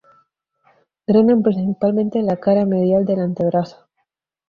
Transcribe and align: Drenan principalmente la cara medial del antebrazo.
Drenan 1.09 1.43
principalmente 1.43 2.23
la 2.23 2.37
cara 2.37 2.65
medial 2.65 3.05
del 3.05 3.19
antebrazo. 3.19 3.87